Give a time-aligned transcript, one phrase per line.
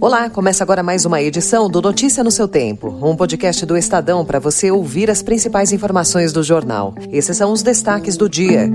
[0.00, 4.24] Olá, começa agora mais uma edição do Notícia no seu Tempo, um podcast do Estadão
[4.24, 6.94] para você ouvir as principais informações do jornal.
[7.10, 8.70] Esses são os destaques do dia.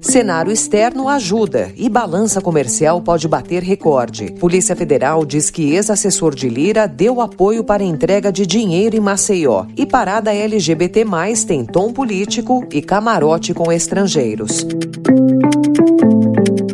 [0.00, 4.32] Cenário externo ajuda e balança comercial pode bater recorde.
[4.40, 9.66] Polícia Federal diz que ex-assessor de Lira deu apoio para entrega de dinheiro em Maceió.
[9.76, 11.04] E parada LGBT,
[11.46, 14.66] tem tom político e camarote com estrangeiros.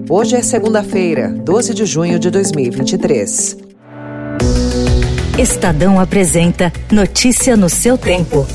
[0.08, 3.58] Hoje é segunda-feira, 12 de junho de 2023.
[5.36, 8.46] Estadão apresenta Notícia no seu tempo.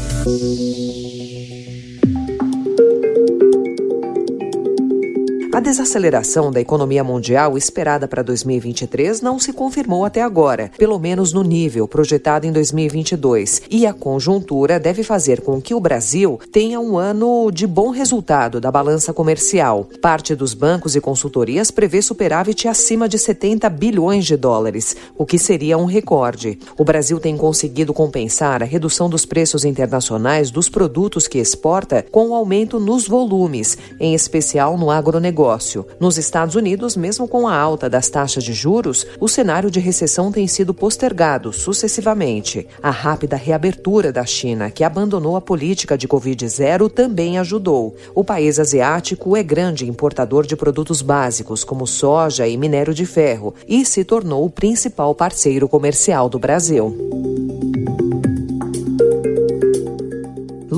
[5.54, 11.34] A desaceleração da economia mundial esperada para 2023 não se confirmou até agora, pelo menos
[11.34, 16.80] no nível projetado em 2022, e a conjuntura deve fazer com que o Brasil tenha
[16.80, 19.90] um ano de bom resultado da balança comercial.
[20.02, 25.38] Parte dos bancos e consultorias prevê superávit acima de 70 bilhões de dólares, o que
[25.38, 26.58] seria um recorde.
[26.78, 32.30] O Brasil tem conseguido compensar a redução dos preços internacionais dos produtos que exporta com
[32.30, 35.88] o aumento nos volumes, em especial no agronegócio negócio.
[36.00, 40.32] Nos Estados Unidos, mesmo com a alta das taxas de juros, o cenário de recessão
[40.32, 42.68] tem sido postergado sucessivamente.
[42.82, 47.96] A rápida reabertura da China, que abandonou a política de Covid-0, também ajudou.
[48.14, 53.56] O país asiático é grande importador de produtos básicos, como soja e minério de ferro,
[53.68, 56.96] e se tornou o principal parceiro comercial do Brasil.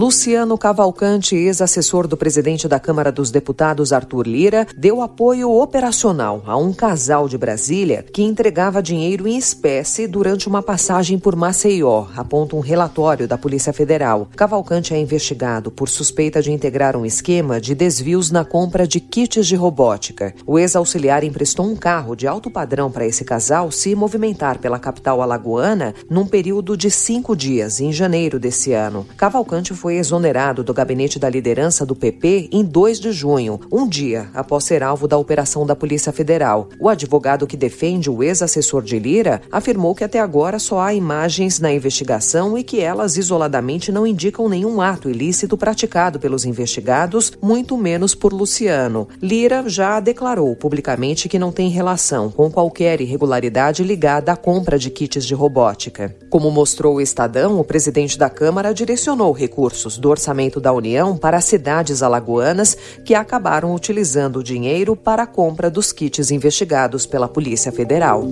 [0.04, 6.58] Luciano Cavalcante, ex-assessor do presidente da Câmara dos Deputados Arthur Lira, deu apoio operacional a
[6.58, 12.54] um casal de Brasília que entregava dinheiro em espécie durante uma passagem por Maceió, aponta
[12.54, 14.28] um relatório da Polícia Federal.
[14.36, 19.48] Cavalcante é investigado por suspeita de integrar um esquema de desvios na compra de kits
[19.48, 20.36] de robótica.
[20.46, 25.22] O ex-auxiliar emprestou um carro de alto padrão para esse casal se movimentar pela capital
[25.22, 29.08] alagoana num período de cinco dias, em janeiro desse ano.
[29.16, 33.88] Cavalcante foi foi exonerado do gabinete da liderança do PP em 2 de junho, um
[33.88, 36.70] dia após ser alvo da operação da Polícia Federal.
[36.80, 41.60] O advogado que defende o ex-assessor de Lira afirmou que até agora só há imagens
[41.60, 47.78] na investigação e que elas isoladamente não indicam nenhum ato ilícito praticado pelos investigados, muito
[47.78, 49.08] menos por Luciano.
[49.22, 54.90] Lira já declarou publicamente que não tem relação com qualquer irregularidade ligada à compra de
[54.90, 56.16] kits de robótica.
[56.32, 61.18] Como mostrou o Estadão, o presidente da Câmara direcionou recursos recursos do orçamento da União
[61.18, 67.08] para as cidades alagoanas que acabaram utilizando o dinheiro para a compra dos kits investigados
[67.08, 68.24] pela Polícia Federal.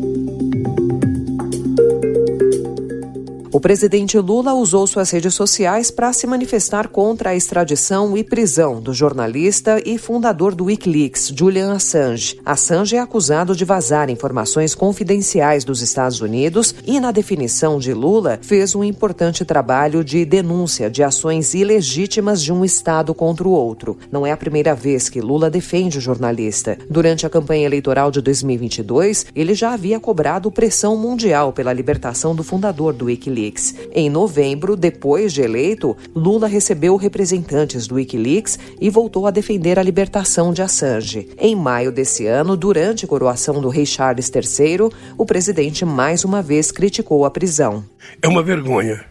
[3.61, 8.81] O presidente Lula usou suas redes sociais para se manifestar contra a extradição e prisão
[8.81, 12.39] do jornalista e fundador do Wikileaks, Julian Assange.
[12.43, 18.39] Assange é acusado de vazar informações confidenciais dos Estados Unidos e, na definição de Lula,
[18.41, 23.95] fez um importante trabalho de denúncia de ações ilegítimas de um Estado contra o outro.
[24.11, 26.79] Não é a primeira vez que Lula defende o jornalista.
[26.89, 32.43] Durante a campanha eleitoral de 2022, ele já havia cobrado pressão mundial pela libertação do
[32.43, 33.50] fundador do Wikileaks.
[33.51, 33.75] Wikileaks.
[33.93, 39.83] Em novembro, depois de eleito, Lula recebeu representantes do Wikileaks e voltou a defender a
[39.83, 41.29] libertação de Assange.
[41.37, 46.41] Em maio desse ano, durante a coroação do rei Charles III, o presidente mais uma
[46.41, 47.85] vez criticou a prisão.
[48.21, 49.05] É uma vergonha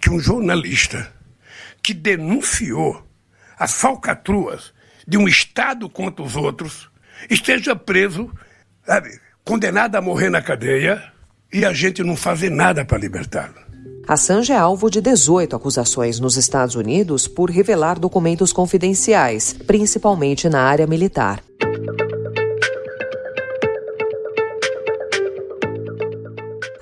[0.00, 1.12] que um jornalista
[1.82, 3.02] que denunciou
[3.58, 4.72] as falcatruas
[5.06, 6.90] de um Estado contra os outros
[7.30, 8.30] esteja preso,
[8.86, 11.13] sabe, condenado a morrer na cadeia
[11.54, 13.54] e a gente não fazer nada para libertá-lo.
[14.08, 20.62] Assange é alvo de 18 acusações nos Estados Unidos por revelar documentos confidenciais, principalmente na
[20.62, 21.40] área militar.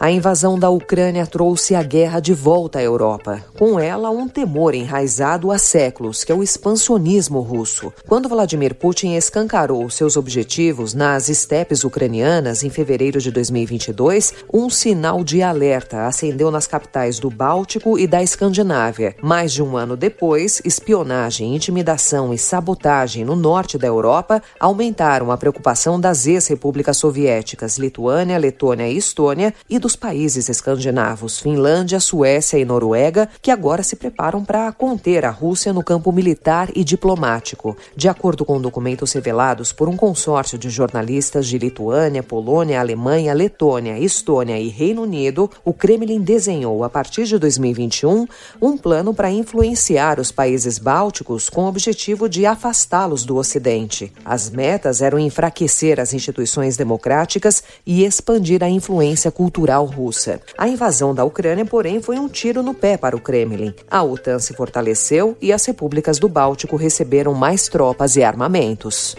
[0.03, 3.41] A invasão da Ucrânia trouxe a guerra de volta à Europa.
[3.57, 7.93] Com ela, um temor enraizado há séculos, que é o expansionismo russo.
[8.09, 15.23] Quando Vladimir Putin escancarou seus objetivos nas estepes ucranianas em fevereiro de 2022, um sinal
[15.23, 19.15] de alerta acendeu nas capitais do Báltico e da Escandinávia.
[19.23, 25.37] Mais de um ano depois, espionagem, intimidação e sabotagem no norte da Europa aumentaram a
[25.37, 32.57] preocupação das ex-repúblicas soviéticas Lituânia, Letônia e Estônia e dos dos países escandinavos, Finlândia, Suécia
[32.57, 37.77] e Noruega, que agora se preparam para conter a Rússia no campo militar e diplomático.
[37.95, 43.99] De acordo com documentos revelados por um consórcio de jornalistas de Lituânia, Polônia, Alemanha, Letônia,
[43.99, 48.27] Estônia e Reino Unido, o Kremlin desenhou, a partir de 2021,
[48.63, 54.11] um plano para influenciar os países bálticos com o objetivo de afastá-los do Ocidente.
[54.25, 60.41] As metas eram enfraquecer as instituições democráticas e expandir a influência cultural russa.
[60.57, 63.75] A invasão da Ucrânia, porém, foi um tiro no pé para o Kremlin.
[63.91, 69.17] A OTAN se fortaleceu e as repúblicas do Báltico receberam mais tropas e armamentos.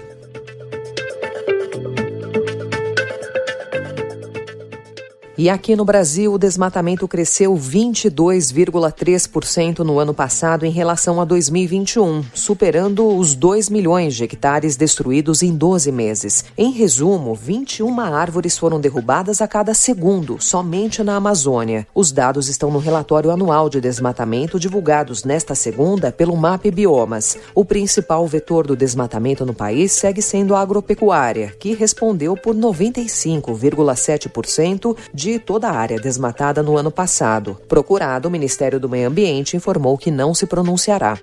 [5.36, 12.24] E aqui no Brasil, o desmatamento cresceu 22,3% no ano passado em relação a 2021,
[12.36, 16.46] superando os 2 milhões de hectares destruídos em 12 meses.
[16.56, 21.88] Em resumo, 21 árvores foram derrubadas a cada segundo, somente na Amazônia.
[21.96, 27.40] Os dados estão no relatório anual de desmatamento divulgados nesta segunda pelo MAP Biomas.
[27.56, 34.96] O principal vetor do desmatamento no país segue sendo a agropecuária, que respondeu por 95,7%
[35.12, 37.58] de de toda a área desmatada no ano passado.
[37.70, 41.18] Procurado, o Ministério do Meio Ambiente informou que não se pronunciará.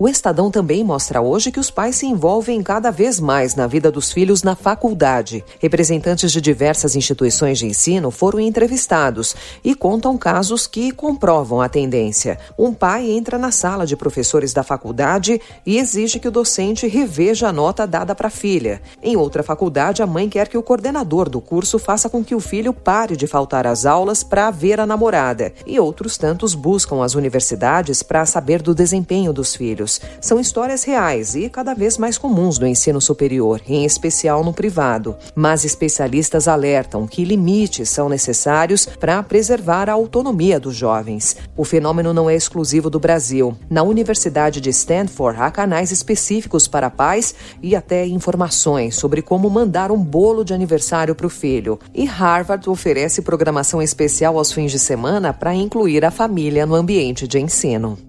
[0.00, 3.90] O Estadão também mostra hoje que os pais se envolvem cada vez mais na vida
[3.90, 5.44] dos filhos na faculdade.
[5.58, 9.34] Representantes de diversas instituições de ensino foram entrevistados
[9.64, 12.38] e contam casos que comprovam a tendência.
[12.56, 17.48] Um pai entra na sala de professores da faculdade e exige que o docente reveja
[17.48, 18.80] a nota dada para a filha.
[19.02, 22.40] Em outra faculdade, a mãe quer que o coordenador do curso faça com que o
[22.40, 25.52] filho pare de faltar às aulas para ver a namorada.
[25.66, 29.87] E outros tantos buscam as universidades para saber do desempenho dos filhos
[30.20, 35.16] são histórias reais e cada vez mais comuns no ensino superior, em especial no privado.
[35.34, 41.36] Mas especialistas alertam que limites são necessários para preservar a autonomia dos jovens.
[41.56, 43.56] O fenômeno não é exclusivo do Brasil.
[43.70, 49.90] Na Universidade de Stanford há canais específicos para pais e até informações sobre como mandar
[49.90, 51.78] um bolo de aniversário para o filho.
[51.94, 57.26] E Harvard oferece programação especial aos fins de semana para incluir a família no ambiente
[57.26, 58.07] de ensino.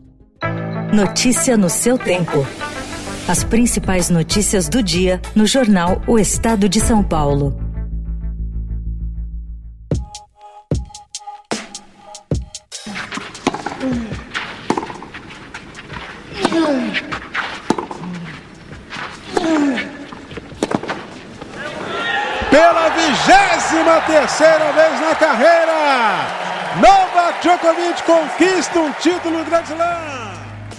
[0.92, 2.46] Notícia no seu tempo.
[3.28, 7.56] As principais notícias do dia no jornal O Estado de São Paulo.
[22.50, 26.40] Pela vigésima terceira vez na carreira,
[26.82, 30.29] Novak Djokovic conquista um título Grand Slam.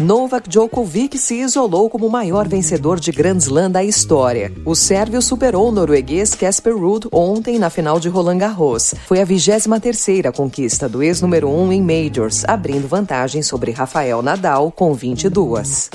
[0.00, 4.50] Novak Djokovic se isolou como o maior vencedor de Grand Slam da história.
[4.64, 8.94] O sérvio superou o norueguês Casper Ruud ontem na final de Roland Garros.
[9.06, 14.72] Foi a 23ª conquista do ex-número 1 um em Majors, abrindo vantagem sobre Rafael Nadal
[14.72, 15.90] com 22.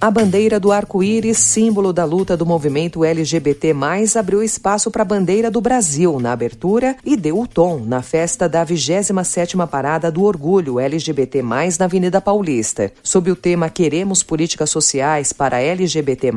[0.00, 3.74] A bandeira do arco-íris, símbolo da luta do movimento LGBT+,
[4.16, 8.48] abriu espaço para a bandeira do Brasil na abertura e deu o tom na festa
[8.48, 12.92] da 27ª Parada do Orgulho LGBT+, na Avenida Paulista.
[13.02, 16.30] Sob o tema Queremos Políticas Sociais para LGBT+,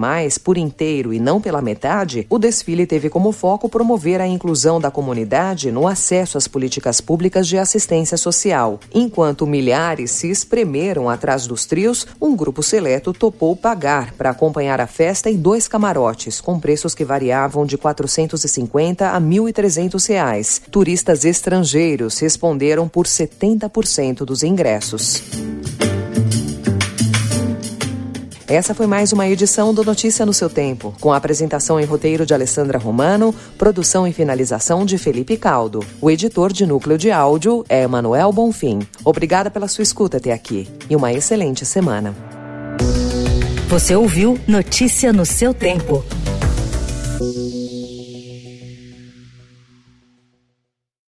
[0.43, 4.89] por inteiro e não pela metade, o desfile teve como foco promover a inclusão da
[4.89, 8.79] comunidade no acesso às políticas públicas de assistência social.
[8.91, 14.87] Enquanto milhares se espremeram atrás dos trios, um grupo seleto topou pagar para acompanhar a
[14.87, 20.61] festa em dois camarotes, com preços que variavam de 450 a 1.300 reais.
[20.69, 25.23] Turistas estrangeiros responderam por 70% dos ingressos.
[28.51, 32.25] Essa foi mais uma edição do Notícia no seu tempo, com a apresentação em roteiro
[32.25, 35.79] de Alessandra Romano, produção e finalização de Felipe Caldo.
[36.01, 38.79] O editor de núcleo de áudio é Emanuel Bonfim.
[39.05, 42.40] Obrigada pela sua escuta até aqui e uma excelente semana.
[43.71, 46.03] Você ouviu Notícia no seu tempo.